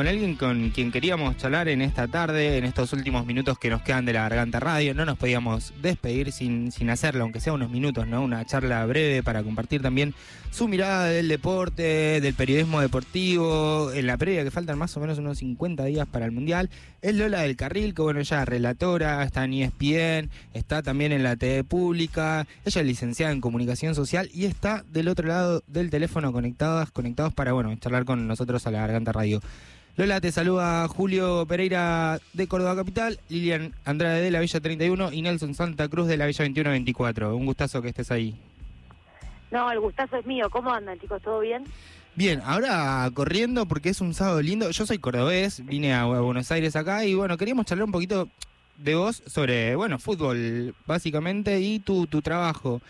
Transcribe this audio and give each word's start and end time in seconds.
con 0.00 0.08
alguien 0.08 0.34
con 0.34 0.70
quien 0.70 0.90
queríamos 0.90 1.36
charlar 1.36 1.68
en 1.68 1.82
esta 1.82 2.08
tarde, 2.08 2.56
en 2.56 2.64
estos 2.64 2.94
últimos 2.94 3.26
minutos 3.26 3.58
que 3.58 3.68
nos 3.68 3.82
quedan 3.82 4.06
de 4.06 4.14
la 4.14 4.22
Garganta 4.22 4.58
Radio. 4.58 4.94
No 4.94 5.04
nos 5.04 5.18
podíamos 5.18 5.74
despedir 5.82 6.32
sin, 6.32 6.72
sin 6.72 6.88
hacerlo, 6.88 7.24
aunque 7.24 7.38
sea 7.38 7.52
unos 7.52 7.68
minutos, 7.68 8.06
¿no? 8.06 8.22
Una 8.22 8.42
charla 8.46 8.86
breve 8.86 9.22
para 9.22 9.42
compartir 9.42 9.82
también 9.82 10.14
su 10.50 10.68
mirada 10.68 11.04
del 11.04 11.28
deporte, 11.28 12.22
del 12.22 12.32
periodismo 12.32 12.80
deportivo, 12.80 13.92
en 13.92 14.06
la 14.06 14.16
previa 14.16 14.42
que 14.42 14.50
faltan 14.50 14.78
más 14.78 14.96
o 14.96 15.00
menos 15.00 15.18
unos 15.18 15.36
50 15.36 15.84
días 15.84 16.08
para 16.08 16.24
el 16.24 16.32
Mundial. 16.32 16.70
Es 17.02 17.14
Lola 17.14 17.42
del 17.42 17.56
Carril, 17.56 17.92
que 17.92 18.00
bueno, 18.00 18.20
ella 18.20 18.40
es 18.40 18.48
relatora, 18.48 19.22
está 19.22 19.44
en 19.44 19.52
ESPN, 19.52 20.30
está 20.54 20.82
también 20.82 21.12
en 21.12 21.22
la 21.22 21.36
TV 21.36 21.62
pública, 21.62 22.46
ella 22.64 22.80
es 22.80 22.86
licenciada 22.86 23.34
en 23.34 23.42
comunicación 23.42 23.94
social 23.94 24.30
y 24.32 24.46
está 24.46 24.82
del 24.90 25.08
otro 25.08 25.28
lado 25.28 25.62
del 25.66 25.90
teléfono 25.90 26.32
conectadas, 26.32 26.90
conectados 26.90 27.34
para, 27.34 27.52
bueno, 27.52 27.76
charlar 27.76 28.06
con 28.06 28.26
nosotros 28.26 28.66
a 28.66 28.70
la 28.70 28.80
Garganta 28.80 29.12
Radio. 29.12 29.42
Lola, 29.96 30.20
te 30.20 30.32
saluda 30.32 30.86
Julio 30.88 31.44
Pereira 31.46 32.20
de 32.32 32.46
Córdoba 32.46 32.76
Capital, 32.76 33.18
Lilian 33.28 33.74
Andrade 33.84 34.22
de 34.22 34.30
la 34.30 34.40
Villa 34.40 34.60
31 34.60 35.12
y 35.12 35.22
Nelson 35.22 35.54
Santa 35.54 35.88
Cruz 35.88 36.06
de 36.06 36.16
la 36.16 36.26
Villa 36.26 36.44
2124. 36.44 37.36
Un 37.36 37.44
gustazo 37.44 37.82
que 37.82 37.88
estés 37.88 38.10
ahí. 38.10 38.34
No, 39.50 39.70
el 39.70 39.80
gustazo 39.80 40.16
es 40.16 40.24
mío. 40.26 40.48
¿Cómo 40.48 40.72
andan, 40.72 40.98
chicos? 40.98 41.20
¿Todo 41.22 41.40
bien? 41.40 41.64
Bien, 42.14 42.40
ahora 42.44 43.10
corriendo 43.12 43.66
porque 43.66 43.90
es 43.90 44.00
un 44.00 44.14
sábado 44.14 44.40
lindo. 44.40 44.70
Yo 44.70 44.86
soy 44.86 44.98
cordobés, 44.98 45.64
vine 45.66 45.92
a 45.92 46.04
Buenos 46.04 46.50
Aires 46.50 46.76
acá 46.76 47.04
y 47.04 47.14
bueno, 47.14 47.36
queríamos 47.36 47.66
charlar 47.66 47.84
un 47.84 47.92
poquito 47.92 48.28
de 48.78 48.94
vos 48.94 49.22
sobre, 49.26 49.76
bueno, 49.76 49.98
fútbol 49.98 50.74
básicamente 50.86 51.60
y 51.60 51.80
tu, 51.80 52.06
tu 52.06 52.22
trabajo. 52.22 52.80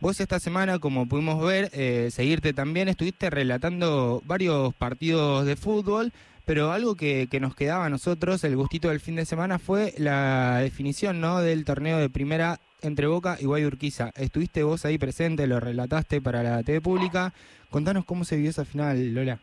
Vos 0.00 0.20
esta 0.20 0.38
semana, 0.40 0.78
como 0.78 1.08
pudimos 1.08 1.42
ver, 1.42 1.70
eh, 1.72 2.08
seguirte 2.10 2.52
también, 2.52 2.88
estuviste 2.88 3.30
relatando 3.30 4.22
varios 4.26 4.74
partidos 4.74 5.46
de 5.46 5.56
fútbol, 5.56 6.12
pero 6.46 6.72
algo 6.72 6.94
que, 6.94 7.28
que, 7.30 7.40
nos 7.40 7.54
quedaba 7.54 7.84
a 7.84 7.90
nosotros, 7.90 8.42
el 8.44 8.56
gustito 8.56 8.88
del 8.88 9.00
fin 9.00 9.16
de 9.16 9.26
semana, 9.26 9.58
fue 9.58 9.92
la 9.98 10.58
definición 10.60 11.20
¿no? 11.20 11.40
del 11.40 11.64
torneo 11.64 11.98
de 11.98 12.08
primera 12.08 12.60
entre 12.82 13.08
Boca 13.08 13.36
y 13.40 13.46
Guayurquiza. 13.46 14.12
Estuviste 14.14 14.62
vos 14.62 14.84
ahí 14.84 14.96
presente, 14.96 15.46
lo 15.46 15.60
relataste 15.60 16.20
para 16.20 16.42
la 16.42 16.62
TV 16.62 16.80
pública. 16.80 17.32
Contanos 17.70 18.04
cómo 18.04 18.24
se 18.24 18.36
vio 18.36 18.50
esa 18.50 18.64
final, 18.64 19.12
Lola. 19.12 19.38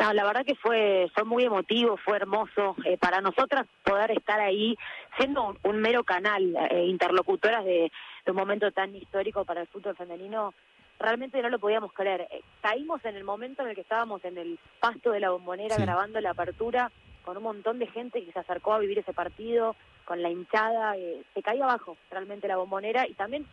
No, 0.00 0.12
la 0.12 0.24
verdad 0.24 0.44
que 0.46 0.54
fue 0.54 1.10
fue 1.12 1.24
muy 1.24 1.42
emotivo, 1.42 1.96
fue 1.96 2.16
hermoso 2.16 2.76
eh, 2.84 2.96
para 2.98 3.20
nosotras 3.20 3.66
poder 3.82 4.12
estar 4.12 4.38
ahí 4.38 4.76
siendo 5.18 5.44
un, 5.44 5.58
un 5.64 5.80
mero 5.80 6.04
canal, 6.04 6.54
eh, 6.70 6.86
interlocutoras 6.86 7.64
de, 7.64 7.90
un 8.28 8.36
momento 8.36 8.70
tan 8.70 8.94
histórico 8.94 9.44
para 9.44 9.62
el 9.62 9.66
fútbol 9.66 9.96
femenino. 9.96 10.54
Realmente 10.98 11.40
no 11.42 11.48
lo 11.48 11.58
podíamos 11.58 11.92
creer. 11.92 12.22
Eh, 12.30 12.42
caímos 12.60 13.04
en 13.04 13.16
el 13.16 13.24
momento 13.24 13.62
en 13.62 13.68
el 13.68 13.74
que 13.74 13.82
estábamos 13.82 14.24
en 14.24 14.36
el 14.38 14.58
pasto 14.80 15.10
de 15.10 15.20
la 15.20 15.30
bombonera 15.30 15.76
sí. 15.76 15.82
grabando 15.82 16.20
la 16.20 16.30
apertura 16.30 16.90
con 17.24 17.36
un 17.36 17.42
montón 17.42 17.78
de 17.78 17.86
gente 17.86 18.24
que 18.24 18.32
se 18.32 18.38
acercó 18.38 18.72
a 18.72 18.78
vivir 18.78 18.98
ese 18.98 19.12
partido, 19.12 19.76
con 20.06 20.22
la 20.22 20.30
hinchada, 20.30 20.96
eh, 20.96 21.22
se 21.34 21.42
caía 21.42 21.64
abajo 21.64 21.98
realmente 22.10 22.48
la 22.48 22.56
bombonera 22.56 23.06
y 23.06 23.12
también 23.12 23.46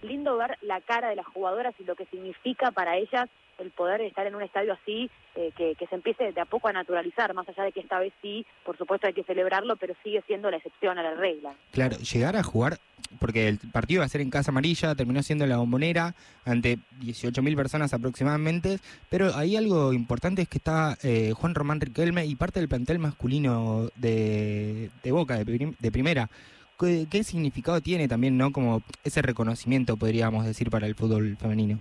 lindo 0.00 0.36
ver 0.38 0.56
la 0.62 0.80
cara 0.80 1.10
de 1.10 1.16
las 1.16 1.26
jugadoras 1.26 1.74
y 1.78 1.84
lo 1.84 1.94
que 1.94 2.06
significa 2.06 2.70
para 2.70 2.96
ellas 2.96 3.28
el 3.58 3.70
poder 3.70 4.00
estar 4.02 4.26
en 4.26 4.34
un 4.34 4.42
estadio 4.42 4.72
así, 4.72 5.10
eh, 5.34 5.52
que, 5.56 5.74
que, 5.74 5.86
se 5.86 5.94
empiece 5.94 6.32
de 6.32 6.40
a 6.40 6.44
poco 6.44 6.68
a 6.68 6.72
naturalizar, 6.72 7.34
más 7.34 7.48
allá 7.48 7.64
de 7.64 7.72
que 7.72 7.80
esta 7.80 7.98
vez 7.98 8.12
sí, 8.22 8.46
por 8.64 8.76
supuesto 8.76 9.06
hay 9.06 9.12
que 9.12 9.24
celebrarlo, 9.24 9.76
pero 9.76 9.94
sigue 10.02 10.22
siendo 10.26 10.50
la 10.50 10.56
excepción 10.58 10.98
a 10.98 11.02
la 11.02 11.14
regla. 11.14 11.54
Claro, 11.72 11.96
llegar 11.98 12.36
a 12.36 12.42
jugar, 12.42 12.78
porque 13.20 13.48
el 13.48 13.58
partido 13.58 14.00
va 14.00 14.06
a 14.06 14.08
ser 14.08 14.20
en 14.20 14.30
Casa 14.30 14.50
Amarilla, 14.50 14.94
terminó 14.94 15.22
siendo 15.22 15.44
en 15.44 15.50
la 15.50 15.58
bombonera, 15.58 16.14
ante 16.44 16.78
18.000 17.00 17.56
personas 17.56 17.92
aproximadamente, 17.92 18.78
pero 19.10 19.34
hay 19.34 19.56
algo 19.56 19.92
importante 19.92 20.42
es 20.42 20.48
que 20.48 20.58
está 20.58 20.96
eh, 21.02 21.32
Juan 21.34 21.54
Román 21.54 21.80
Riquelme 21.80 22.26
y 22.26 22.34
parte 22.36 22.60
del 22.60 22.68
plantel 22.68 22.98
masculino 22.98 23.90
de, 23.96 24.90
de 25.02 25.12
Boca, 25.12 25.36
de, 25.36 25.44
prim 25.44 25.74
de 25.78 25.92
primera. 25.92 26.30
¿Qué, 26.78 27.06
¿Qué 27.10 27.24
significado 27.24 27.80
tiene 27.80 28.06
también, 28.06 28.36
no? 28.36 28.52
Como 28.52 28.82
ese 29.02 29.20
reconocimiento, 29.20 29.96
podríamos 29.96 30.44
decir, 30.44 30.70
para 30.70 30.86
el 30.86 30.94
fútbol 30.94 31.36
femenino. 31.36 31.80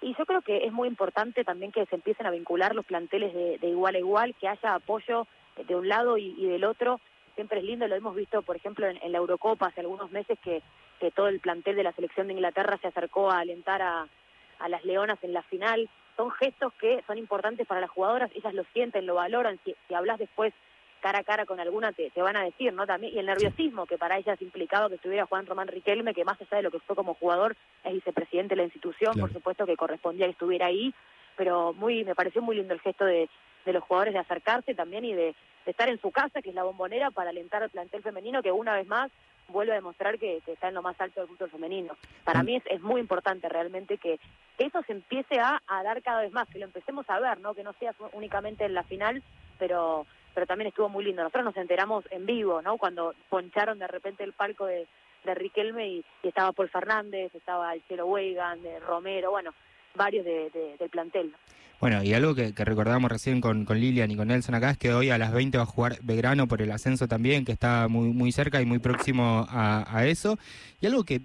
Y 0.00 0.14
yo 0.16 0.24
creo 0.24 0.40
que 0.40 0.64
es 0.64 0.72
muy 0.72 0.88
importante 0.88 1.44
también 1.44 1.72
que 1.72 1.84
se 1.86 1.96
empiecen 1.96 2.26
a 2.26 2.30
vincular 2.30 2.74
los 2.74 2.86
planteles 2.86 3.34
de, 3.34 3.58
de 3.58 3.68
igual 3.68 3.94
a 3.94 3.98
igual, 3.98 4.34
que 4.34 4.48
haya 4.48 4.74
apoyo 4.74 5.26
de 5.66 5.76
un 5.76 5.88
lado 5.88 6.16
y, 6.16 6.46
del 6.46 6.64
otro. 6.64 7.00
Siempre 7.34 7.58
es 7.58 7.64
lindo, 7.64 7.86
lo 7.86 7.94
hemos 7.94 8.16
visto, 8.16 8.42
por 8.42 8.56
ejemplo, 8.56 8.86
en, 8.86 8.98
en, 9.02 9.12
la 9.12 9.18
Eurocopa 9.18 9.66
hace 9.66 9.80
algunos 9.80 10.10
meses 10.10 10.38
que, 10.42 10.62
que 11.00 11.10
todo 11.10 11.28
el 11.28 11.40
plantel 11.40 11.76
de 11.76 11.82
la 11.82 11.92
selección 11.92 12.26
de 12.26 12.34
Inglaterra 12.34 12.78
se 12.80 12.88
acercó 12.88 13.30
a 13.30 13.40
alentar 13.40 13.82
a, 13.82 14.08
a 14.58 14.68
las 14.68 14.84
Leonas 14.84 15.18
en 15.22 15.32
la 15.32 15.42
final. 15.42 15.88
Son 16.16 16.30
gestos 16.30 16.72
que 16.74 17.02
son 17.06 17.18
importantes 17.18 17.66
para 17.66 17.80
las 17.80 17.90
jugadoras, 17.90 18.30
ellas 18.34 18.54
lo 18.54 18.64
sienten, 18.72 19.06
lo 19.06 19.14
valoran. 19.14 19.58
Si, 19.64 19.74
si 19.86 19.94
hablas 19.94 20.18
después 20.18 20.54
cara 21.00 21.20
a 21.20 21.24
cara 21.24 21.46
con 21.46 21.60
alguna 21.60 21.92
te, 21.92 22.10
te, 22.10 22.22
van 22.22 22.36
a 22.36 22.44
decir, 22.44 22.72
¿no? 22.72 22.86
También, 22.86 23.14
y 23.14 23.18
el 23.18 23.26
nerviosismo 23.26 23.86
que 23.86 23.98
para 23.98 24.18
ellas 24.18 24.40
implicaba 24.40 24.88
que 24.88 24.96
estuviera 24.96 25.26
Juan 25.26 25.46
Román 25.46 25.68
Riquelme, 25.68 26.14
que 26.14 26.24
más 26.24 26.40
allá 26.40 26.58
de 26.58 26.62
lo 26.62 26.70
que 26.70 26.80
fue 26.80 26.96
como 26.96 27.14
jugador, 27.14 27.56
es 27.84 27.92
vicepresidente 27.92 28.54
de 28.54 28.60
la 28.60 28.64
institución, 28.64 29.14
claro. 29.14 29.28
por 29.28 29.32
supuesto 29.32 29.66
que 29.66 29.76
correspondía 29.76 30.26
que 30.26 30.32
estuviera 30.32 30.66
ahí, 30.66 30.94
pero 31.36 31.72
muy, 31.72 32.04
me 32.04 32.14
pareció 32.14 32.42
muy 32.42 32.56
lindo 32.56 32.74
el 32.74 32.80
gesto 32.80 33.04
de, 33.04 33.28
de 33.64 33.72
los 33.72 33.82
jugadores 33.82 34.14
de 34.14 34.20
acercarse 34.20 34.74
también 34.74 35.04
y 35.04 35.14
de, 35.14 35.34
de, 35.64 35.70
estar 35.70 35.88
en 35.88 36.00
su 36.00 36.10
casa, 36.10 36.42
que 36.42 36.50
es 36.50 36.54
la 36.54 36.64
bombonera, 36.64 37.10
para 37.10 37.30
alentar 37.30 37.62
al 37.62 37.70
plantel 37.70 38.02
femenino, 38.02 38.42
que 38.42 38.52
una 38.52 38.74
vez 38.74 38.86
más 38.86 39.10
vuelve 39.48 39.72
a 39.72 39.76
demostrar 39.76 40.18
que, 40.18 40.40
que 40.44 40.52
está 40.52 40.68
en 40.68 40.74
lo 40.74 40.82
más 40.82 41.00
alto 41.00 41.20
del 41.20 41.28
fútbol 41.28 41.50
femenino. 41.50 41.96
Para 42.24 42.42
mí 42.42 42.56
es, 42.56 42.62
es, 42.66 42.80
muy 42.80 43.00
importante 43.00 43.48
realmente 43.48 43.98
que, 43.98 44.20
que 44.56 44.64
eso 44.66 44.82
se 44.86 44.92
empiece 44.92 45.40
a, 45.40 45.60
a 45.66 45.82
dar 45.82 46.02
cada 46.02 46.22
vez 46.22 46.32
más, 46.32 46.48
que 46.48 46.58
lo 46.58 46.66
empecemos 46.66 47.08
a 47.08 47.18
ver, 47.18 47.40
¿no? 47.40 47.54
Que 47.54 47.64
no 47.64 47.72
sea 47.74 47.94
únicamente 48.12 48.64
en 48.64 48.74
la 48.74 48.84
final, 48.84 49.22
pero 49.58 50.06
pero 50.34 50.46
también 50.46 50.68
estuvo 50.68 50.88
muy 50.88 51.04
lindo. 51.04 51.22
Nosotros 51.22 51.44
nos 51.44 51.56
enteramos 51.56 52.04
en 52.10 52.26
vivo, 52.26 52.62
¿no? 52.62 52.78
Cuando 52.78 53.14
poncharon 53.28 53.78
de 53.78 53.86
repente 53.86 54.24
el 54.24 54.32
palco 54.32 54.66
de, 54.66 54.86
de 55.24 55.34
Riquelme 55.34 55.88
y, 55.88 56.04
estaba 56.22 56.52
Paul 56.52 56.68
Fernández, 56.68 57.34
estaba 57.34 57.72
el 57.74 57.82
Cielo 57.82 58.06
Weigan, 58.06 58.62
de 58.62 58.80
Romero, 58.80 59.30
bueno, 59.30 59.52
varios 59.94 60.24
de, 60.24 60.50
de, 60.50 60.76
del 60.78 60.90
plantel. 60.90 61.34
Bueno, 61.80 62.02
y 62.02 62.12
algo 62.12 62.34
que, 62.34 62.52
que 62.52 62.64
recordamos 62.64 63.10
recién 63.10 63.40
con, 63.40 63.64
con, 63.64 63.80
Lilian 63.80 64.10
y 64.10 64.16
con 64.16 64.28
Nelson 64.28 64.54
acá 64.54 64.70
es 64.70 64.78
que 64.78 64.92
hoy 64.92 65.08
a 65.08 65.16
las 65.16 65.32
20 65.32 65.56
va 65.56 65.64
a 65.64 65.66
jugar 65.66 65.96
Belgrano 66.02 66.46
por 66.46 66.60
el 66.60 66.70
ascenso 66.72 67.08
también, 67.08 67.46
que 67.46 67.52
está 67.52 67.88
muy, 67.88 68.10
muy 68.10 68.32
cerca 68.32 68.60
y 68.60 68.66
muy 68.66 68.80
próximo 68.80 69.46
a, 69.48 69.86
a 69.88 70.06
eso. 70.06 70.38
Y 70.82 70.86
algo 70.86 71.04
que 71.04 71.22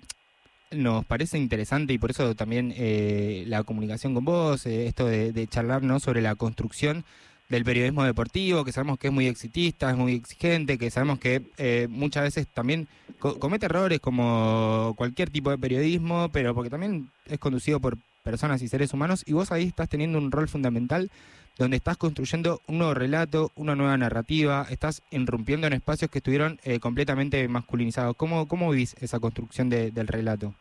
nos 0.71 1.05
parece 1.05 1.37
interesante 1.37 1.93
y 1.93 1.97
por 1.97 2.11
eso 2.11 2.35
también 2.35 2.73
eh, 2.75 3.43
la 3.47 3.63
comunicación 3.63 4.13
con 4.13 4.25
vos, 4.25 4.65
eh, 4.65 4.87
esto 4.87 5.05
de, 5.05 5.31
de 5.31 5.47
charlar 5.47 5.83
¿no? 5.83 5.99
sobre 5.99 6.21
la 6.21 6.35
construcción 6.35 7.05
del 7.49 7.63
periodismo 7.63 8.03
deportivo, 8.03 8.65
que 8.65 8.71
sabemos 8.71 8.97
que 8.97 9.07
es 9.07 9.13
muy 9.13 9.27
exitista, 9.27 9.89
es 9.89 9.97
muy 9.97 10.13
exigente, 10.13 10.77
que 10.77 10.89
sabemos 10.89 11.19
que 11.19 11.43
eh, 11.57 11.87
muchas 11.89 12.23
veces 12.23 12.47
también 12.47 12.87
co 13.19 13.39
comete 13.39 13.67
errores 13.67 13.99
como 13.99 14.93
cualquier 14.97 15.29
tipo 15.29 15.51
de 15.51 15.57
periodismo, 15.57 16.29
pero 16.31 16.55
porque 16.55 16.69
también 16.69 17.09
es 17.27 17.39
conducido 17.39 17.79
por 17.79 17.97
personas 18.23 18.61
y 18.61 18.67
seres 18.67 18.93
humanos, 18.93 19.23
y 19.27 19.33
vos 19.33 19.51
ahí 19.51 19.65
estás 19.65 19.89
teniendo 19.89 20.17
un 20.17 20.31
rol 20.31 20.47
fundamental 20.47 21.11
donde 21.57 21.77
estás 21.77 21.97
construyendo 21.97 22.61
un 22.67 22.79
nuevo 22.79 22.93
relato, 22.93 23.51
una 23.55 23.75
nueva 23.75 23.95
narrativa, 23.97 24.65
estás 24.69 25.01
irrumpiendo 25.11 25.67
en 25.67 25.73
espacios 25.73 26.11
que 26.11 26.17
estuvieron 26.19 26.59
eh, 26.63 26.79
completamente 26.79 27.47
masculinizados. 27.47 28.15
¿Cómo, 28.17 28.47
¿Cómo 28.47 28.71
vivís 28.71 28.95
esa 28.99 29.19
construcción 29.19 29.69
de, 29.69 29.91
del 29.91 30.07
relato? 30.07 30.53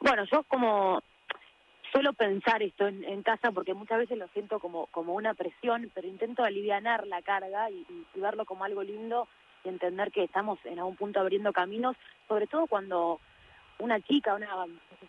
Bueno, 0.00 0.24
yo 0.30 0.42
como 0.44 1.02
suelo 1.92 2.12
pensar 2.12 2.62
esto 2.62 2.86
en, 2.86 3.22
casa 3.22 3.50
porque 3.52 3.74
muchas 3.74 3.98
veces 3.98 4.18
lo 4.18 4.28
siento 4.28 4.60
como, 4.60 4.86
como 4.86 5.14
una 5.14 5.34
presión, 5.34 5.90
pero 5.94 6.06
intento 6.06 6.44
alivianar 6.44 7.06
la 7.06 7.22
carga 7.22 7.70
y, 7.70 7.86
y, 8.14 8.20
verlo 8.20 8.44
como 8.44 8.64
algo 8.64 8.82
lindo 8.82 9.28
y 9.64 9.68
entender 9.68 10.12
que 10.12 10.24
estamos 10.24 10.58
en 10.64 10.78
algún 10.78 10.96
punto 10.96 11.20
abriendo 11.20 11.52
caminos, 11.52 11.96
sobre 12.28 12.46
todo 12.46 12.66
cuando 12.66 13.20
una 13.78 14.00
chica, 14.00 14.34
una, 14.34 14.48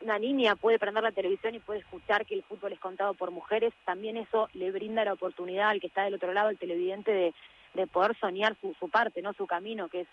una 0.01 0.19
niña 0.19 0.55
puede 0.55 0.79
prender 0.79 1.03
la 1.03 1.11
televisión 1.11 1.55
y 1.55 1.59
puede 1.59 1.79
escuchar 1.79 2.25
que 2.25 2.35
el 2.35 2.43
fútbol 2.43 2.73
es 2.73 2.79
contado 2.79 3.13
por 3.13 3.31
mujeres, 3.31 3.73
también 3.85 4.17
eso 4.17 4.49
le 4.53 4.71
brinda 4.71 5.05
la 5.05 5.13
oportunidad 5.13 5.69
al 5.69 5.79
que 5.79 5.87
está 5.87 6.03
del 6.03 6.15
otro 6.15 6.33
lado, 6.33 6.49
el 6.49 6.57
televidente, 6.57 7.11
de, 7.11 7.33
de 7.73 7.87
poder 7.87 8.17
soñar 8.19 8.55
su, 8.59 8.73
su 8.79 8.89
parte, 8.89 9.21
no 9.21 9.33
su 9.33 9.47
camino, 9.47 9.87
que 9.89 10.01
es 10.01 10.07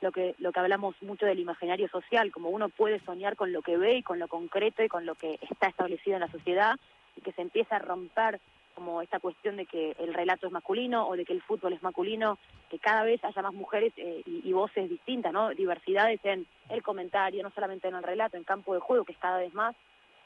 lo 0.00 0.12
que 0.12 0.34
lo 0.38 0.52
que 0.52 0.60
hablamos 0.60 0.94
mucho 1.02 1.26
del 1.26 1.38
imaginario 1.38 1.88
social, 1.88 2.32
como 2.32 2.50
uno 2.50 2.68
puede 2.68 3.00
soñar 3.00 3.36
con 3.36 3.52
lo 3.52 3.62
que 3.62 3.76
ve 3.76 3.96
y 3.96 4.02
con 4.02 4.18
lo 4.18 4.28
concreto 4.28 4.82
y 4.82 4.88
con 4.88 5.06
lo 5.06 5.14
que 5.14 5.38
está 5.50 5.68
establecido 5.68 6.16
en 6.16 6.20
la 6.20 6.30
sociedad 6.30 6.76
y 7.16 7.20
que 7.20 7.32
se 7.32 7.42
empieza 7.42 7.76
a 7.76 7.80
romper 7.80 8.40
como 8.74 9.02
esta 9.02 9.20
cuestión 9.20 9.56
de 9.56 9.66
que 9.66 9.94
el 9.98 10.14
relato 10.14 10.46
es 10.46 10.52
masculino 10.52 11.06
o 11.06 11.16
de 11.16 11.24
que 11.24 11.34
el 11.34 11.42
fútbol 11.42 11.74
es 11.74 11.82
masculino, 11.82 12.38
que 12.70 12.78
cada 12.78 13.02
vez 13.02 13.22
haya 13.24 13.42
más 13.42 13.52
mujeres 13.52 13.92
eh, 13.96 14.22
y, 14.24 14.48
y, 14.48 14.52
voces 14.52 14.88
distintas, 14.88 15.32
¿no? 15.32 15.50
Diversidades 15.50 16.20
en 16.24 16.46
el 16.70 16.82
comentario, 16.82 17.42
no 17.42 17.50
solamente 17.50 17.88
en 17.88 17.96
el 17.96 18.02
relato, 18.02 18.36
en 18.36 18.44
campo 18.44 18.72
de 18.72 18.80
juego, 18.80 19.04
que 19.04 19.12
es 19.12 19.18
cada 19.18 19.38
vez 19.38 19.52
más. 19.52 19.76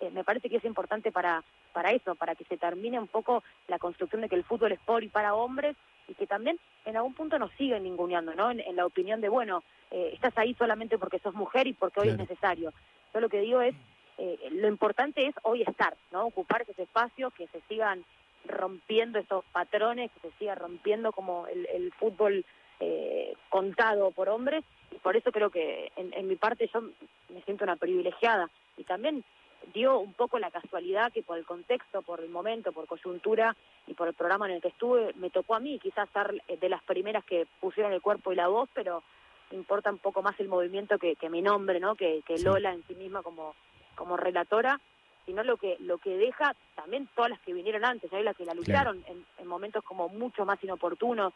Eh, 0.00 0.10
me 0.10 0.24
parece 0.24 0.50
que 0.50 0.56
es 0.56 0.64
importante 0.64 1.12
para, 1.12 1.42
para 1.72 1.92
eso, 1.92 2.14
para 2.14 2.34
que 2.34 2.44
se 2.44 2.56
termine 2.56 2.98
un 2.98 3.08
poco 3.08 3.42
la 3.68 3.78
construcción 3.78 4.22
de 4.22 4.28
que 4.28 4.36
el 4.36 4.44
fútbol 4.44 4.72
es 4.72 4.80
por 4.80 5.04
y 5.04 5.08
para 5.08 5.34
hombres 5.34 5.76
y 6.08 6.14
que 6.14 6.26
también 6.26 6.58
en 6.84 6.96
algún 6.96 7.14
punto 7.14 7.38
nos 7.38 7.52
siguen 7.52 7.84
ninguneando, 7.84 8.34
¿no? 8.34 8.50
En, 8.50 8.60
en 8.60 8.76
la 8.76 8.84
opinión 8.86 9.20
de, 9.20 9.28
bueno, 9.28 9.62
eh, 9.90 10.10
estás 10.12 10.36
ahí 10.36 10.54
solamente 10.54 10.98
porque 10.98 11.20
sos 11.20 11.34
mujer 11.34 11.66
y 11.66 11.72
porque 11.72 12.00
hoy 12.00 12.08
claro. 12.08 12.22
es 12.22 12.28
necesario. 12.28 12.72
Yo 13.12 13.20
lo 13.20 13.28
que 13.28 13.40
digo 13.40 13.60
es, 13.60 13.74
eh, 14.18 14.38
lo 14.50 14.68
importante 14.68 15.26
es 15.26 15.34
hoy 15.42 15.62
estar, 15.62 15.96
¿no? 16.10 16.26
Ocupar 16.26 16.62
ese 16.62 16.82
espacio, 16.82 17.30
que 17.30 17.46
se 17.48 17.60
sigan 17.68 18.04
rompiendo 18.44 19.18
esos 19.18 19.44
patrones, 19.52 20.10
que 20.10 20.28
se 20.28 20.36
siga 20.38 20.54
rompiendo 20.54 21.12
como 21.12 21.46
el, 21.46 21.92
fútbol 21.92 22.44
eh, 22.80 23.34
contado 23.48 24.10
por 24.10 24.28
hombres, 24.28 24.64
y 24.90 24.96
por 24.96 25.16
eso 25.16 25.32
creo 25.32 25.50
que 25.50 25.92
en, 25.96 26.12
en 26.12 26.26
mi 26.26 26.36
parte 26.36 26.68
yo 26.74 26.80
me 27.28 27.42
siento 27.42 27.64
una 27.64 27.76
privilegiada. 27.76 28.50
Y 28.76 28.84
también 28.84 29.24
dio 29.72 29.98
un 29.98 30.12
poco 30.12 30.38
la 30.38 30.50
casualidad 30.50 31.12
que 31.12 31.22
por 31.22 31.38
el 31.38 31.44
contexto, 31.44 32.02
por 32.02 32.20
el 32.20 32.28
momento, 32.28 32.72
por 32.72 32.86
coyuntura 32.86 33.56
y 33.86 33.94
por 33.94 34.08
el 34.08 34.14
programa 34.14 34.46
en 34.46 34.56
el 34.56 34.62
que 34.62 34.68
estuve, 34.68 35.12
me 35.14 35.30
tocó 35.30 35.54
a 35.54 35.60
mí 35.60 35.78
quizás 35.78 36.08
ser 36.10 36.42
de 36.60 36.68
las 36.68 36.82
primeras 36.82 37.24
que 37.24 37.46
pusieron 37.60 37.92
el 37.92 38.02
cuerpo 38.02 38.32
y 38.32 38.36
la 38.36 38.48
voz, 38.48 38.68
pero 38.74 39.02
importa 39.50 39.90
un 39.90 39.98
poco 39.98 40.22
más 40.22 40.38
el 40.40 40.48
movimiento 40.48 40.98
que, 40.98 41.16
mi 41.30 41.42
nombre, 41.42 41.80
¿no? 41.80 41.94
Que, 41.94 42.22
Lola 42.42 42.72
en 42.72 42.82
sí 42.86 42.94
misma 42.94 43.22
como, 43.22 43.54
como 43.94 44.16
relatora, 44.16 44.80
sino 45.26 45.42
lo 45.42 45.56
que 45.56 45.76
lo 45.80 45.98
que 45.98 46.16
deja 46.16 46.54
también 46.74 47.08
todas 47.14 47.30
las 47.30 47.40
que 47.40 47.54
vinieron 47.54 47.84
antes, 47.84 48.12
hay 48.12 48.22
las 48.22 48.36
que 48.36 48.44
la 48.44 48.54
lucharon 48.54 49.02
en, 49.06 49.46
momentos 49.46 49.84
como 49.84 50.08
mucho 50.08 50.44
más 50.44 50.62
inoportunos. 50.62 51.32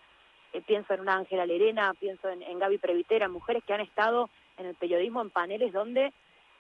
Eh, 0.53 0.63
pienso 0.67 0.95
en 0.95 1.01
una 1.01 1.17
Ángela 1.17 1.45
Lerena, 1.45 1.93
pienso 2.01 2.29
en, 2.31 2.43
en 2.43 2.59
Gaby 2.59 2.79
Previtera, 2.79 3.29
mujeres 3.29 3.63
que 3.65 3.75
han 3.75 3.83
estado 3.83 4.31
en 4.57 4.67
el 4.67 4.75
periodismo 4.75 5.21
en 5.21 5.31
paneles 5.31 5.73
donde 5.73 6.13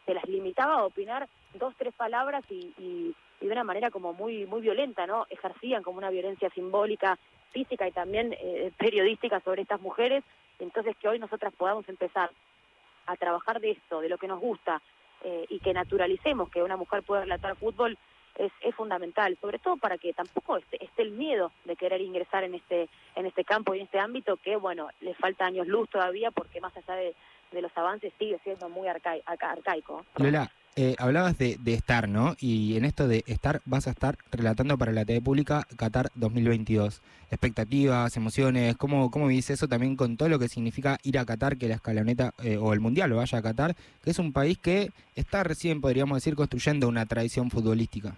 se 0.08 0.14
las 0.14 0.26
limitaba 0.26 0.76
a 0.76 0.84
opinar 0.84 1.28
dos, 1.52 1.75
tres 1.76 1.93
palabras 1.93 2.43
y, 2.49 3.14
de 3.40 3.52
una 3.52 3.62
manera 3.62 3.90
como 3.90 4.14
muy, 4.14 4.46
muy 4.46 4.62
violenta, 4.62 5.06
¿no? 5.06 5.26
Ejercían 5.28 5.82
como 5.82 5.99
una 5.99 6.08
violencia 6.08 6.49
simbólica, 6.50 7.19
física 7.52 7.87
y 7.87 7.93
también 7.93 8.34
eh, 8.40 8.72
periodística 8.78 9.38
sobre 9.40 9.62
estas 9.62 9.82
mujeres. 9.82 10.25
Entonces 10.58 10.96
que 10.96 11.08
hoy 11.08 11.19
nosotras 11.19 11.52
podamos 11.52 11.87
empezar 11.90 12.31
a 13.06 13.16
trabajar 13.16 13.60
de 13.60 13.72
esto, 13.72 14.00
de 14.00 14.08
lo 14.08 14.16
que 14.16 14.28
nos 14.28 14.40
gusta, 14.40 14.81
eh, 15.22 15.44
y 15.50 15.60
que 15.60 15.75
naturalicemos 15.75 16.49
que 16.49 16.62
una 16.62 16.78
mujer 16.78 17.02
pueda 17.02 17.22
relatar 17.22 17.55
fútbol 17.56 17.99
es, 18.37 18.50
es 18.62 18.75
fundamental, 18.75 19.37
sobre 19.40 19.58
todo 19.58 19.76
para 19.76 19.99
que 19.99 20.14
tampoco 20.14 20.56
esté, 20.56 20.82
esté, 20.82 21.02
el 21.02 21.10
miedo 21.10 21.52
de 21.64 21.76
querer 21.76 22.00
ingresar 22.00 22.44
en 22.44 22.55
este 22.55 22.88
en 23.14 23.26
este 23.26 23.44
campo 23.44 23.75
y 23.75 23.78
en 23.78 23.84
este 23.84 23.99
ámbito 23.99 24.37
que, 24.38 24.56
bueno, 24.56 24.88
le 25.00 25.14
falta 25.14 25.44
años 25.44 25.66
luz 25.66 25.90
todavía 25.90 26.31
porque 26.31 26.60
más 26.60 26.75
allá 26.76 26.94
de, 26.94 27.14
de 27.53 27.62
los 27.62 27.77
avances 27.77 28.12
sigue 28.19 28.39
siendo 28.45 28.69
muy 28.69 28.89
arcaico. 28.89 30.05
Lola, 30.17 30.50
eh, 30.81 30.95
hablabas 30.99 31.37
de, 31.39 31.59
estar, 31.67 32.09
¿no? 32.09 32.37
Y 32.39 32.77
en 32.77 32.85
esto 32.85 33.09
de 33.09 33.25
estar 33.27 33.61
vas 33.65 33.89
a 33.89 33.91
estar 33.91 34.17
relatando 34.31 34.79
para 34.79 34.93
la 34.93 35.05
TV 35.05 35.21
pública 35.21 35.67
Qatar 35.77 36.11
2022. 36.15 37.03
Expectativas, 37.33 38.17
emociones, 38.17 38.77
¿cómo, 38.77 39.11
cómo 39.11 39.27
vivís 39.27 39.50
eso 39.50 39.67
también 39.67 39.97
con 39.97 40.17
todo 40.17 40.29
lo 40.29 40.39
que 40.39 40.49
significa 40.49 40.99
ir 41.03 41.19
a 41.19 41.25
Qatar, 41.25 41.59
que 41.59 41.67
la 41.67 41.75
escaloneta 41.75 42.33
eh, 42.45 42.59
o 42.59 42.73
el 42.73 42.79
Mundial 42.81 43.11
lo 43.11 43.17
vaya 43.17 43.39
a 43.39 43.43
Qatar, 43.43 43.75
que 44.05 44.11
es 44.11 44.21
un 44.21 44.33
país 44.33 44.56
que 44.59 44.91
está 45.17 45.43
recién, 45.43 45.81
podríamos 45.81 46.19
decir, 46.19 46.37
construyendo 46.37 46.87
una 46.87 47.06
tradición 47.06 47.51
futbolística? 47.51 48.15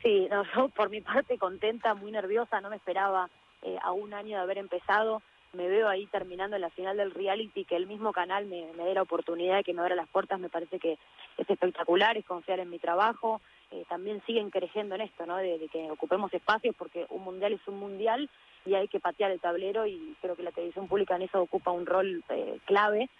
Sí, 0.00 0.28
yo 0.54 0.68
por 0.68 0.90
mi 0.90 1.00
parte 1.00 1.38
contenta, 1.38 1.94
muy 1.94 2.12
nerviosa, 2.12 2.60
no 2.60 2.70
me 2.70 2.76
esperaba 2.76 3.28
eh, 3.62 3.78
a 3.82 3.90
un 3.90 4.14
año 4.14 4.36
de 4.36 4.42
haber 4.42 4.58
empezado 4.58 5.22
me 5.54 5.68
veo 5.68 5.88
ahí 5.88 6.06
terminando 6.06 6.56
en 6.56 6.62
la 6.62 6.70
final 6.70 6.96
del 6.96 7.10
reality, 7.10 7.64
que 7.64 7.76
el 7.76 7.86
mismo 7.86 8.12
canal 8.12 8.46
me, 8.46 8.72
dé 8.72 8.94
la 8.94 9.02
oportunidad 9.02 9.56
de 9.56 9.64
que 9.64 9.74
me 9.74 9.82
abra 9.82 9.94
las 9.94 10.08
puertas, 10.08 10.40
me 10.40 10.48
parece 10.48 10.78
que 10.78 10.98
es 11.36 11.50
espectacular, 11.50 12.16
es 12.16 12.24
confiar 12.24 12.58
en 12.60 12.70
mi 12.70 12.78
trabajo. 12.78 13.40
Eh, 13.70 13.84
también 13.88 14.22
siguen 14.26 14.50
creyendo 14.50 14.94
en 14.94 15.02
esto, 15.02 15.26
¿no? 15.26 15.36
De, 15.36 15.68
que 15.70 15.90
ocupemos 15.90 16.32
espacios, 16.32 16.74
porque 16.76 17.06
un 17.10 17.22
mundial 17.22 17.52
es 17.52 17.60
un 17.66 17.78
mundial 17.78 18.30
y 18.64 18.74
hay 18.74 18.88
que 18.88 19.00
patear 19.00 19.30
el 19.30 19.40
tablero 19.40 19.86
y 19.86 20.16
creo 20.20 20.36
que 20.36 20.42
la 20.42 20.52
televisión 20.52 20.88
pública 20.88 21.16
en 21.16 21.22
eso 21.22 21.40
ocupa 21.40 21.70
un 21.70 21.86
rol 21.86 22.24
eh, 22.30 22.58
clave. 22.64 23.10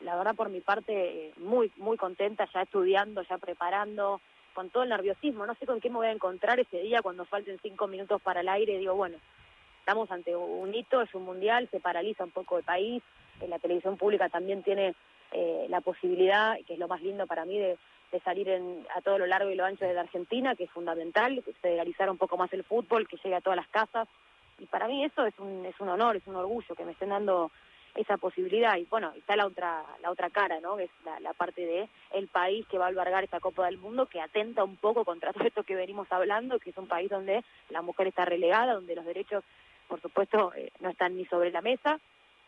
La 0.00 0.16
verdad, 0.16 0.34
por 0.36 0.50
mi 0.50 0.60
parte, 0.60 1.32
muy, 1.36 1.72
muy 1.76 1.96
contenta, 1.96 2.48
ya 2.52 2.62
estudiando, 2.62 3.22
ya 3.22 3.38
preparando, 3.38 4.20
con 4.54 4.70
todo 4.70 4.84
el 4.84 4.88
nerviosismo. 4.88 5.46
No 5.46 5.54
sé 5.54 5.66
con 5.66 5.80
qué 5.80 5.90
me 5.90 5.96
voy 5.96 6.08
a 6.08 6.12
encontrar 6.12 6.60
ese 6.60 6.78
día 6.78 7.02
cuando 7.02 7.24
falten 7.24 7.58
cinco 7.60 7.88
minutos 7.88 8.20
para 8.22 8.40
el 8.40 8.48
aire. 8.48 8.78
Digo, 8.78 8.94
bueno, 8.94 9.18
estamos 9.82 10.08
ante 10.12 10.36
un 10.36 10.72
hito, 10.72 11.02
es 11.02 11.12
un 11.12 11.24
mundial, 11.24 11.68
se 11.72 11.80
paraliza 11.80 12.22
un 12.22 12.30
poco 12.30 12.56
el 12.56 12.62
país, 12.62 13.02
la 13.48 13.58
televisión 13.58 13.96
pública 13.96 14.28
también 14.28 14.62
tiene 14.62 14.94
eh, 15.32 15.66
la 15.68 15.80
posibilidad, 15.80 16.56
que 16.66 16.74
es 16.74 16.78
lo 16.78 16.86
más 16.86 17.02
lindo 17.02 17.26
para 17.26 17.44
mí, 17.44 17.58
de, 17.58 17.76
salir 18.24 18.48
en, 18.48 18.86
a 18.94 19.00
todo 19.00 19.18
lo 19.18 19.26
largo 19.26 19.50
y 19.50 19.56
lo 19.56 19.64
ancho 19.64 19.84
de 19.84 19.94
la 19.94 20.02
Argentina, 20.02 20.54
que 20.54 20.64
es 20.64 20.70
fundamental, 20.70 21.42
federalizar 21.60 22.08
un 22.10 22.18
poco 22.18 22.36
más 22.36 22.52
el 22.52 22.62
fútbol, 22.62 23.08
que 23.08 23.16
llegue 23.16 23.34
a 23.34 23.40
todas 23.40 23.56
las 23.56 23.68
casas, 23.68 24.06
y 24.60 24.66
para 24.66 24.86
mí 24.86 25.04
eso 25.04 25.26
es 25.26 25.36
un, 25.38 25.66
es 25.66 25.74
un 25.80 25.88
honor, 25.88 26.14
es 26.14 26.26
un 26.26 26.36
orgullo 26.36 26.76
que 26.76 26.84
me 26.84 26.92
estén 26.92 27.08
dando 27.08 27.50
esa 27.94 28.16
posibilidad. 28.16 28.76
Y 28.76 28.84
bueno 28.84 29.12
está 29.16 29.36
la 29.36 29.46
otra 29.46 29.84
la 30.02 30.10
otra 30.10 30.30
cara 30.30 30.60
no 30.60 30.76
que 30.76 30.84
es 30.84 30.90
la, 31.20 31.32
parte 31.34 31.62
de 31.66 31.88
el 32.12 32.28
país 32.28 32.66
que 32.66 32.78
va 32.78 32.86
a 32.86 32.88
albergar 32.88 33.24
esta 33.24 33.40
Copa 33.40 33.66
del 33.66 33.78
Mundo 33.78 34.06
que 34.06 34.20
atenta 34.20 34.64
un 34.64 34.76
poco 34.76 35.04
contra 35.04 35.32
todo 35.32 35.44
esto 35.44 35.62
que 35.62 35.74
venimos 35.74 36.10
hablando 36.10 36.58
que 36.58 36.70
es 36.70 36.78
un 36.78 36.88
país 36.88 37.10
donde 37.10 37.44
la 37.70 37.82
mujer 37.82 38.06
está 38.06 38.24
relegada 38.24 38.74
donde 38.74 38.94
los 38.94 39.04
derechos 39.04 39.44
por 39.88 40.00
supuesto, 40.00 40.52
eh, 40.54 40.70
no 40.80 40.90
están 40.90 41.16
ni 41.16 41.24
sobre 41.26 41.50
la 41.50 41.60
mesa. 41.60 41.98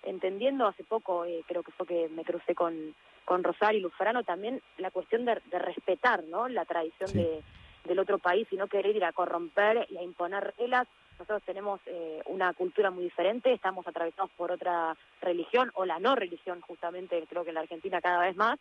Entendiendo 0.02 0.66
hace 0.66 0.84
poco, 0.84 1.24
eh, 1.24 1.42
creo 1.46 1.62
que 1.62 1.72
fue 1.72 1.86
que 1.86 2.08
me 2.08 2.24
crucé 2.24 2.54
con, 2.54 2.94
con 3.24 3.42
Rosario 3.42 3.78
y 3.78 3.82
Luzarano, 3.82 4.22
también 4.22 4.60
la 4.78 4.90
cuestión 4.90 5.24
de, 5.24 5.34
respetar 5.50 6.24
¿no? 6.24 6.48
la 6.48 6.64
tradición 6.64 7.12
de, 7.12 7.42
del 7.84 7.98
otro 7.98 8.18
país 8.18 8.46
y 8.50 8.56
no 8.56 8.66
querer 8.66 8.96
ir 8.96 9.04
a 9.04 9.12
corromper 9.12 9.86
y 9.90 9.96
a 9.96 10.02
imponer 10.02 10.54
reglas. 10.58 10.86
Nosotros 11.18 11.42
tenemos 11.44 11.80
eh, 11.86 12.22
una 12.26 12.52
cultura 12.54 12.90
muy 12.90 13.04
diferente, 13.04 13.52
estamos 13.52 13.86
atravesados 13.86 14.30
por 14.32 14.50
otra 14.50 14.96
religión 15.22 15.70
o 15.74 15.84
la 15.84 16.00
no 16.00 16.16
religión, 16.16 16.60
justamente 16.60 17.24
creo 17.28 17.44
que 17.44 17.50
en 17.50 17.54
la 17.54 17.60
Argentina 17.60 18.00
cada 18.00 18.20
vez 18.20 18.36
más. 18.36 18.58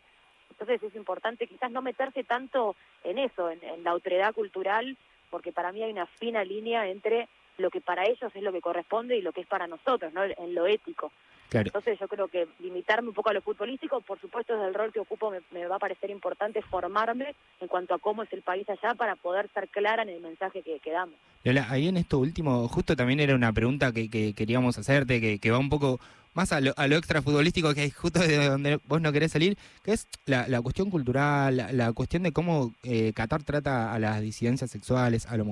Entonces 0.50 0.82
es 0.82 0.94
importante 0.94 1.48
quizás 1.48 1.70
no 1.70 1.82
meterse 1.82 2.22
tanto 2.22 2.76
en 3.02 3.18
eso, 3.18 3.50
en, 3.50 3.62
en 3.64 3.82
la 3.82 3.94
otredad 3.94 4.32
cultural, 4.32 4.96
porque 5.30 5.52
para 5.52 5.72
mí 5.72 5.82
hay 5.82 5.90
una 5.90 6.06
fina 6.06 6.44
línea 6.44 6.86
entre 6.86 7.28
lo 7.58 7.70
que 7.70 7.80
para 7.80 8.04
ellos 8.04 8.32
es 8.34 8.42
lo 8.42 8.52
que 8.52 8.60
corresponde 8.60 9.16
y 9.16 9.22
lo 9.22 9.32
que 9.32 9.42
es 9.42 9.46
para 9.46 9.66
nosotros, 9.66 10.12
¿no? 10.12 10.24
En 10.24 10.54
lo 10.54 10.66
ético. 10.66 11.12
Entonces 11.52 11.98
yo 12.00 12.08
creo 12.08 12.28
que 12.28 12.48
limitarme 12.58 13.08
un 13.08 13.14
poco 13.14 13.30
a 13.30 13.32
lo 13.32 13.40
futbolístico, 13.40 14.00
por 14.00 14.20
supuesto 14.20 14.54
desde 14.54 14.68
el 14.68 14.74
rol 14.74 14.92
que 14.92 15.00
ocupo 15.00 15.32
me, 15.52 15.66
va 15.66 15.76
a 15.76 15.78
parecer 15.78 16.10
importante 16.10 16.62
formarme 16.62 17.34
en 17.60 17.68
cuanto 17.68 17.94
a 17.94 17.98
cómo 17.98 18.22
es 18.22 18.32
el 18.32 18.42
país 18.42 18.68
allá 18.68 18.94
para 18.94 19.14
poder 19.16 19.48
ser 19.54 19.68
clara 19.68 20.02
en 20.02 20.08
el 20.08 20.20
mensaje 20.20 20.62
que, 20.62 20.80
que 20.80 20.90
damos. 20.90 21.14
Lola, 21.44 21.66
ahí 21.70 21.88
en 21.88 21.96
esto 21.96 22.18
último, 22.18 22.66
justo 22.68 22.96
también 22.96 23.20
era 23.20 23.34
una 23.34 23.52
pregunta 23.52 23.92
que, 23.92 24.08
queríamos 24.34 24.78
hacerte, 24.78 25.38
que, 25.38 25.50
va 25.50 25.58
un 25.58 25.68
poco 25.68 26.00
más 26.32 26.52
a 26.52 26.60
lo, 26.60 26.72
a 26.76 26.88
lo 26.88 26.96
extra 26.96 27.22
futbolístico, 27.22 27.74
que 27.74 27.84
es 27.84 27.94
justo 27.94 28.18
de 28.18 28.48
donde 28.48 28.80
vos 28.88 29.00
no 29.00 29.12
querés 29.12 29.32
salir, 29.32 29.56
que 29.84 29.92
es 29.92 30.08
la, 30.26 30.60
cuestión 30.62 30.90
cultural, 30.90 31.68
la, 31.70 31.92
cuestión 31.92 32.24
de 32.24 32.32
cómo 32.32 32.72
eh, 32.82 33.12
Qatar 33.14 33.44
trata 33.44 33.92
a 33.92 33.98
las 33.98 34.20
disidencias 34.20 34.70
sexuales, 34.70 35.26
a, 35.26 35.36
lo, 35.36 35.44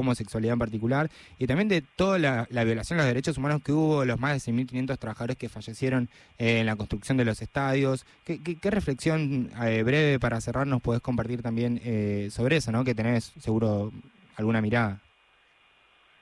homosexualidad 0.00 0.54
en 0.54 0.58
particular, 0.58 1.10
y 1.38 1.46
también 1.46 1.68
de 1.68 1.82
toda 1.82 2.18
la, 2.18 2.64
violación 2.64 2.98
de 2.98 3.04
los 3.04 3.06
derechos 3.06 3.38
humanos 3.38 3.62
que 3.62 3.72
hubo, 3.72 4.04
los 4.04 4.18
más 4.18 4.44
de 4.44 4.52
6.500 4.52 4.98
trabajadores 4.98 5.36
que 5.36 5.48
fallecieron 5.48 6.08
eh, 6.38 6.60
en 6.60 6.66
la 6.66 6.76
construcción 6.76 7.18
de 7.18 7.24
los 7.24 7.42
estadios. 7.42 8.06
¿Qué, 8.24 8.70
reflexión 8.70 9.50
eh, 9.64 9.82
breve 9.82 10.18
para 10.18 10.40
cerrar 10.40 10.66
nos 10.66 10.82
podés 10.82 11.00
compartir 11.00 11.42
también 11.42 11.80
eh, 11.84 12.28
sobre 12.30 12.56
eso, 12.56 12.72
¿no? 12.72 12.84
que 12.84 12.94
tenés 12.94 13.32
seguro 13.38 13.92
alguna 14.36 14.60
mirada? 14.60 15.00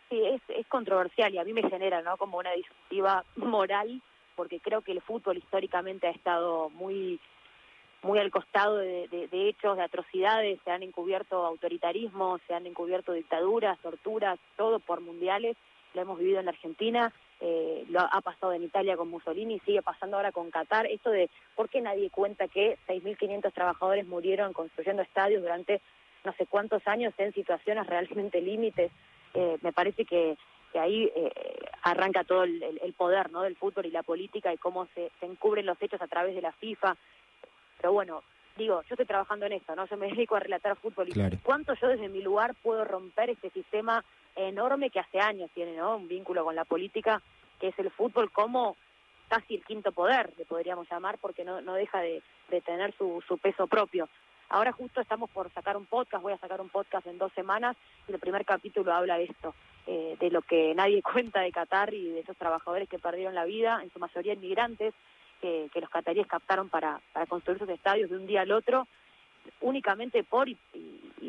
Sí, 0.09 0.21
es, 0.25 0.41
es 0.49 0.67
controversial 0.69 1.35
y 1.35 1.39
a 1.39 1.45
mí 1.45 1.53
me 1.53 1.69
genera 1.69 2.03
¿no? 2.03 2.17
como 2.17 2.39
una 2.39 2.53
disyuntiva 2.53 3.25
moral, 3.37 4.01
porque 4.37 4.61
creo 4.61 4.83
que 4.83 4.93
el 4.93 5.03
fútbol 5.03 5.39
históricamente 5.39 6.07
ha 6.07 6.11
estado 6.11 6.71
muy 6.71 7.19
muy 8.03 8.19
al 8.19 8.31
costado 8.31 8.77
de, 8.77 9.29
hechos, 9.33 9.77
de 9.77 9.83
atrocidades, 9.83 10.61
se 10.65 10.71
han 10.71 10.83
encubierto 10.83 11.45
autoritarismo, 11.45 12.39
se 12.47 12.55
han 12.55 12.67
encubierto 12.67 13.13
dictaduras, 13.13 13.79
torturas, 13.81 14.39
todo 14.57 14.79
por 14.79 15.01
mundiales, 15.01 15.57
lo 15.95 16.03
hemos 16.03 16.19
vivido 16.19 16.39
en 16.39 16.45
la 16.45 16.53
Argentina, 16.53 17.13
eh, 17.41 17.85
lo 17.89 18.01
ha 18.01 18.21
pasado 18.21 18.53
en 18.53 18.63
Italia 18.63 18.97
con 18.97 19.09
Mussolini, 19.09 19.61
sigue 19.61 19.83
pasando 19.83 20.17
ahora 20.17 20.33
con 20.33 20.51
Qatar, 20.51 20.87
esto 20.87 21.11
de 21.11 21.31
por 21.55 21.69
qué 21.69 21.81
nadie 21.81 22.11
cuenta 22.11 22.49
que 22.49 22.79
6.500 22.87 23.53
trabajadores 23.53 24.07
murieron 24.07 24.53
construyendo 24.53 25.03
estadios 25.03 25.43
durante 25.43 25.81
no 26.25 26.33
sé 26.35 26.47
cuántos 26.47 26.87
años 26.87 27.15
en 27.19 27.33
situaciones 27.33 27.87
realmente 27.87 28.41
límites, 28.41 28.91
eh, 29.35 29.59
me 29.63 29.73
parece 29.73 30.05
que, 30.05 30.37
ahí 30.75 31.11
eh, 31.17 31.33
arranca 31.85 32.23
todo 32.25 32.45
el, 32.45 32.95
poder 32.99 33.31
¿no? 33.31 33.41
del 33.41 33.57
fútbol 33.57 33.87
y 33.87 33.91
la 33.91 34.03
política 34.03 34.53
y 34.53 34.59
cómo 34.59 34.87
se, 34.95 35.11
se 35.19 35.25
encubren 35.25 35.65
los 35.65 35.81
hechos 35.81 36.03
a 36.03 36.07
través 36.07 36.35
de 36.35 36.43
la 36.43 36.53
FIFA, 36.53 36.97
pero 37.77 37.93
bueno, 37.93 38.23
digo, 38.57 38.83
yo 38.83 38.95
estoy 38.95 39.07
trabajando 39.07 39.47
en 39.47 39.53
esto, 39.53 39.75
¿no? 39.77 39.87
Yo 39.87 39.97
me 39.97 40.09
dedico 40.09 40.37
a 40.37 40.41
relatar 40.41 40.77
fútbol. 40.77 41.09
y 41.09 41.37
¿Cuánto 41.39 41.75
yo 41.75 41.89
desde 41.89 42.09
mi 42.09 42.23
lugar 42.23 42.55
puedo 42.63 42.85
romper 42.85 43.31
este 43.31 43.51
sistema 43.51 44.05
enorme 44.35 44.91
que 44.91 45.01
hace 45.01 45.21
años 45.21 45.51
tiene, 45.55 45.77
¿no? 45.77 45.97
Un 45.97 46.09
vínculo 46.09 46.45
con 46.45 46.55
la 46.55 46.65
política, 46.65 47.23
que 47.61 47.69
es 47.69 47.79
el 47.79 47.91
fútbol 47.91 48.31
como 48.31 48.77
casi 49.29 49.57
el 49.57 49.65
quinto 49.65 49.93
poder, 49.93 50.33
le 50.39 50.45
podríamos 50.45 50.89
llamar, 50.91 51.19
porque 51.19 51.45
no, 51.45 51.61
no 51.61 51.75
deja 51.75 52.01
de, 52.01 52.23
tener 52.65 52.95
su, 52.97 53.23
su 53.27 53.39
peso 53.39 53.67
propio. 53.67 54.09
Ahora 54.49 54.71
justo 54.71 55.01
estamos 55.01 55.29
por 55.31 55.53
sacar 55.53 55.77
un 55.77 55.87
podcast, 55.87 56.23
voy 56.23 56.33
a 56.33 56.39
sacar 56.39 56.61
un 56.61 56.69
podcast 56.69 57.07
en 57.09 57.19
dos 57.19 57.33
semanas 57.33 57.77
y 58.07 58.13
el 58.13 58.21
primer 58.21 58.45
capítulo 58.45 58.93
habla 58.93 59.19
de 59.19 59.25
esto, 59.25 59.55
eh, 59.89 60.17
de 60.21 60.31
lo 60.31 60.43
que 60.43 60.73
nadie 60.75 61.03
cuenta 61.15 61.41
de 61.41 61.51
Qatar 61.51 61.93
y 61.93 62.11
de 62.11 62.21
esos 62.21 62.37
trabajadores 62.37 62.89
que 62.89 62.99
perdieron 62.99 63.35
la 63.35 63.45
vida, 63.45 63.81
en 63.83 63.93
su 63.93 63.99
mayoría 63.99 64.35
inmigrantes, 64.35 64.95
que, 65.73 65.81
los 65.81 65.91
cataríes 65.91 66.27
captaron 66.27 66.69
para, 66.69 67.01
para 67.13 67.27
construir 67.27 67.59
sus 67.59 67.69
estadios 67.69 68.11
de 68.11 68.17
un 68.17 68.27
día 68.27 68.43
al 68.43 68.53
otro 68.53 68.87
únicamente 69.61 70.25
por 70.25 70.49
y, 70.49 70.59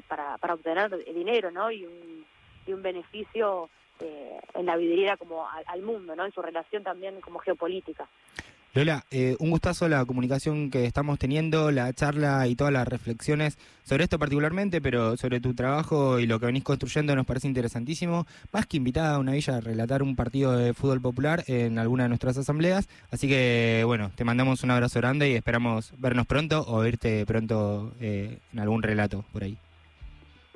para, 0.07 0.37
para 0.37 0.55
obtener 0.55 1.03
dinero, 1.13 1.51
¿no? 1.51 1.69
Y 1.71 1.85
un, 1.85 2.25
y 2.65 2.73
un 2.73 2.81
beneficio 2.81 3.69
eh, 3.99 4.39
en 4.53 4.65
la 4.65 4.75
vidriera 4.75 5.17
como 5.17 5.47
al, 5.47 5.81
mundo, 5.81 6.15
¿no? 6.15 6.25
En 6.25 6.31
su 6.31 6.41
relación 6.41 6.83
también 6.83 7.19
como 7.21 7.39
geopolítica. 7.39 8.07
Lola, 8.73 9.05
eh, 9.09 9.35
un 9.39 9.49
gustazo 9.49 9.89
la 9.89 10.05
comunicación 10.05 10.69
que 10.69 10.85
estamos 10.85 11.17
teniendo, 11.17 11.71
la 11.71 11.91
charla 11.93 12.47
y 12.47 12.55
todas 12.55 12.71
las 12.71 12.87
reflexiones 12.87 13.57
sobre 13.83 14.03
esto 14.03 14.19
particularmente, 14.19 14.81
pero 14.81 15.17
sobre 15.17 15.39
tu 15.39 15.55
trabajo 15.55 16.19
y 16.19 16.27
lo 16.27 16.39
que 16.39 16.45
venís 16.45 16.63
construyendo 16.63 17.15
nos 17.15 17.25
parece 17.25 17.47
interesantísimo. 17.47 18.27
Más 18.51 18.67
que 18.67 18.77
invitada 18.77 19.15
a 19.15 19.19
una 19.19 19.31
villa 19.31 19.57
a 19.57 19.61
relatar 19.61 20.03
un 20.03 20.15
partido 20.15 20.55
de 20.55 20.73
fútbol 20.73 21.01
popular 21.01 21.43
en 21.47 21.79
alguna 21.79 22.03
de 22.03 22.09
nuestras 22.09 22.37
asambleas. 22.37 22.87
Así 23.09 23.27
que, 23.27 23.81
bueno, 23.85 24.11
te 24.15 24.23
mandamos 24.23 24.63
un 24.63 24.71
abrazo 24.71 24.99
grande 24.99 25.31
y 25.31 25.33
esperamos 25.33 25.93
vernos 25.97 26.27
pronto 26.27 26.63
o 26.67 26.85
irte 26.85 27.25
pronto 27.25 27.95
eh, 27.99 28.37
en 28.53 28.59
algún 28.59 28.83
relato 28.83 29.25
por 29.31 29.43
ahí 29.43 29.57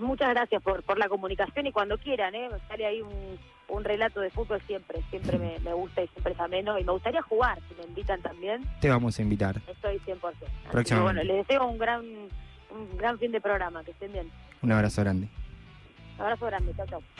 muchas 0.02 0.30
gracias 0.30 0.62
por, 0.62 0.84
por 0.84 0.98
la 0.98 1.08
comunicación 1.08 1.68
y 1.68 1.72
cuando 1.72 1.98
quieran, 1.98 2.36
¿eh? 2.36 2.50
sale 2.68 2.86
ahí 2.86 3.02
un, 3.02 3.40
un 3.70 3.84
relato 3.84 4.20
de 4.20 4.30
fútbol 4.30 4.62
siempre, 4.68 5.02
siempre 5.10 5.38
me, 5.38 5.60
me, 5.60 5.74
gusta 5.74 6.04
y 6.04 6.08
siempre 6.10 6.34
es 6.34 6.40
ameno 6.40 6.78
y 6.78 6.84
me 6.84 6.92
gustaría 6.92 7.22
jugar, 7.22 7.60
si 7.68 7.76
me 7.76 7.84
invitan 7.86 8.22
también. 8.22 8.64
Te 8.82 8.90
vamos 8.90 9.18
a 9.18 9.22
invitar. 9.22 9.62
Estoy 9.68 10.00
100%. 10.00 10.20
Próximo. 10.72 11.04
Bueno, 11.04 11.24
les 11.24 11.48
deseo 11.48 11.66
un 11.68 11.78
gran, 11.78 12.02
un 12.04 12.98
gran 12.98 13.18
fin 13.18 13.32
de 13.32 13.42
programa, 13.42 13.84
que 13.84 13.92
estén 13.92 14.12
bien. 14.12 14.30
Un 14.62 14.72
abrazo 14.72 15.02
grande. 15.02 15.30
Un 16.18 16.22
abrazo 16.22 16.46
grande, 16.46 16.74
chao, 16.76 16.88
chao. 16.88 17.02